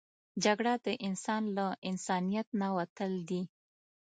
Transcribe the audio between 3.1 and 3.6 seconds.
دي